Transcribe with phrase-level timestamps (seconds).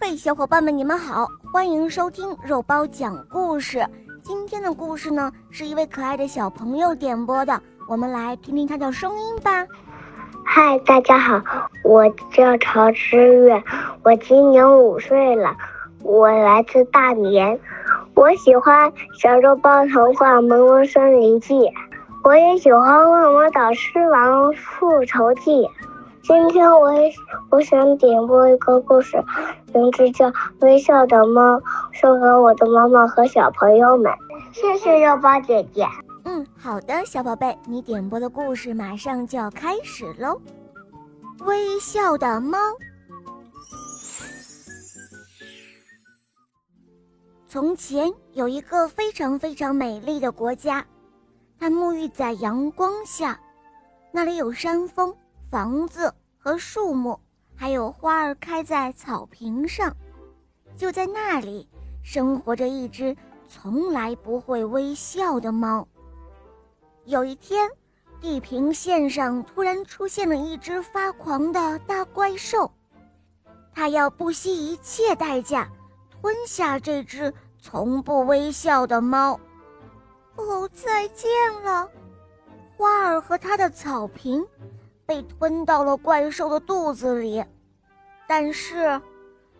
[0.00, 3.84] 嘿，小伙伴们，你们好，欢迎收听肉包讲故事。
[4.22, 9.66] 今天的故事呢，是一位可爱的小朋友点播的，我们来听听他的声音吧。
[10.44, 11.42] 嗨，大家好，
[11.82, 13.62] 我叫曹知月，
[14.04, 15.56] 我今年五岁了，
[16.02, 17.58] 我来自大连，
[18.14, 21.54] 我喜欢小肉包童话《萌萌森林记》，
[22.22, 22.80] 我也喜欢
[23.10, 25.62] 《恶魔岛狮王复仇记》。
[26.22, 26.90] 今天我
[27.50, 29.16] 我想点播一个故事，
[29.72, 30.30] 名字叫
[30.60, 31.56] 《微笑的猫》，
[31.92, 34.12] 送给我的妈妈和小朋友们。
[34.52, 35.86] 谢谢肉包姐姐。
[36.24, 40.40] 嗯，好的，小宝贝，你点播的故事马上就要开始喽。
[41.46, 42.58] 微笑的猫。
[47.46, 50.84] 从前有一个非常非常美丽的国家，
[51.58, 53.38] 它沐浴在阳光下，
[54.12, 55.14] 那里有山峰。
[55.50, 57.18] 房子和树木，
[57.56, 59.96] 还有花儿开在草坪上，
[60.76, 61.66] 就在那里
[62.02, 63.16] 生活着一只
[63.48, 65.88] 从来不会微笑的猫。
[67.06, 67.66] 有一天，
[68.20, 72.70] 地平线上突然出现了一只发狂的大怪兽，
[73.74, 75.66] 它要不惜一切代价
[76.20, 79.40] 吞下这只从不微笑的猫。
[80.36, 81.30] 哦，再见
[81.64, 81.90] 了，
[82.76, 84.46] 花儿和它的草坪。
[85.08, 87.42] 被吞到了怪兽的肚子里，
[88.26, 89.00] 但是，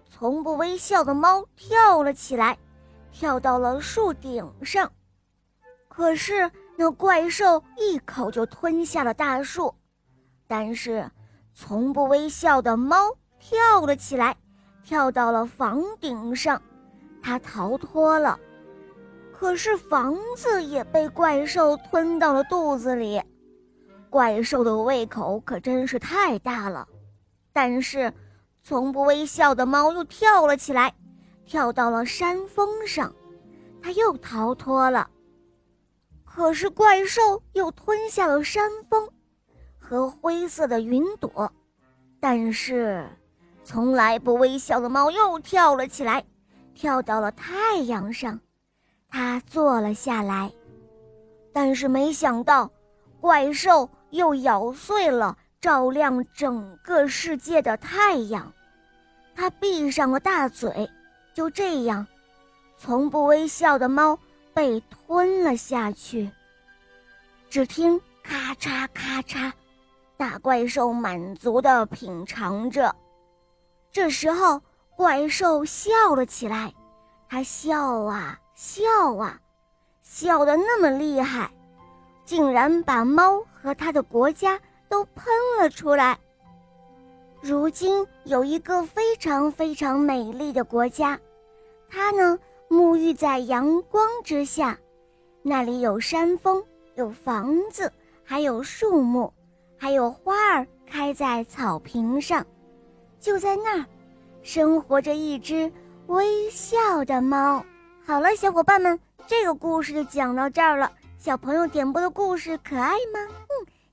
[0.04, 2.58] 从不微笑的猫跳了起来，
[3.10, 4.92] 跳到了树顶上。
[5.88, 9.74] 可是那怪兽一口就吞下了大树，
[10.46, 11.10] 但是，
[11.54, 14.36] 从不微笑的猫跳了起来，
[14.84, 16.60] 跳到了房顶上，
[17.22, 18.38] 它逃脱了。
[19.32, 23.22] 可是房子也被怪兽吞到了肚子里。
[24.10, 26.88] 怪兽的胃口可真是太大了，
[27.52, 28.12] 但是，
[28.62, 30.92] 从不微笑的猫又跳了起来，
[31.44, 33.14] 跳到了山峰上，
[33.82, 35.08] 它又逃脱了。
[36.24, 39.08] 可是怪兽又吞下了山峰
[39.78, 41.52] 和灰色的云朵，
[42.20, 43.08] 但是，
[43.62, 46.24] 从来不微笑的猫又跳了起来，
[46.74, 48.38] 跳到了太阳上，
[49.08, 50.52] 它坐了下来，
[51.52, 52.70] 但是没想到，
[53.20, 53.88] 怪兽。
[54.10, 58.52] 又咬碎了照亮整个世界的太阳，
[59.34, 60.88] 他闭上了大嘴，
[61.34, 62.06] 就这样，
[62.76, 64.18] 从不微笑的猫
[64.54, 66.30] 被吞了下去。
[67.50, 69.52] 只听咔嚓咔嚓，
[70.16, 72.94] 大怪兽满足地品尝着。
[73.90, 74.60] 这时候，
[74.96, 76.72] 怪兽笑了起来，
[77.28, 79.40] 它笑啊笑啊，
[80.02, 81.50] 笑得那么厉害。
[82.24, 84.58] 竟然把猫和他的国家
[84.88, 85.26] 都喷
[85.58, 86.18] 了出来。
[87.40, 91.18] 如今有一个非常非常美丽的国家，
[91.88, 94.78] 它呢沐浴在阳光之下，
[95.42, 96.62] 那里有山峰，
[96.96, 97.92] 有房子，
[98.24, 99.32] 还有树木，
[99.78, 102.44] 还有花儿开在草坪上。
[103.20, 103.86] 就在那儿，
[104.42, 105.70] 生活着一只
[106.08, 107.64] 微笑的猫。
[108.04, 110.90] 好了，小伙伴们，这个故事就讲到这儿了。
[111.18, 113.47] 小朋友点播的故事可爱吗？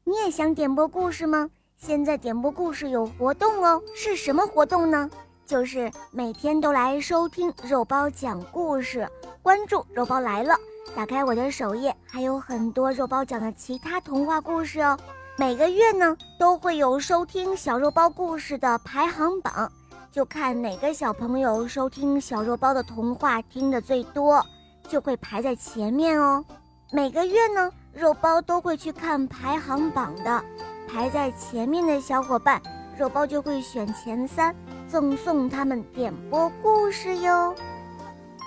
[0.07, 1.49] 你也想点播故事吗？
[1.77, 5.09] 现在点播故事有活动哦，是什么活动呢？
[5.47, 9.09] 就是每天都来收听肉包讲故事，
[9.41, 10.55] 关注肉包来了，
[10.95, 14.95] 打开我的首页，还有很多肉包讲的其他童话故事哦。
[15.39, 19.71] 每个月呢都会有收听小肉包故事的排行榜，
[20.11, 24.45] 就看哪个小朋友收听小肉包的童话听的最多，
[24.87, 26.45] 就会排在前面哦。
[26.91, 30.43] 每个月呢，肉包都会去看排行榜的，
[30.87, 32.61] 排在前面的小伙伴，
[32.97, 34.53] 肉包就会选前三，
[34.87, 37.55] 赠送他们点播故事哟。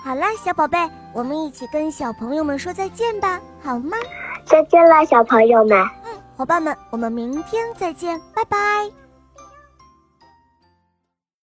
[0.03, 0.77] 好啦，小宝贝，
[1.13, 3.97] 我们一起跟小朋友们说再见吧，好吗？
[4.45, 5.77] 再见啦，小朋友们。
[6.05, 8.98] 嗯，伙伴们，我们明天再见，拜拜。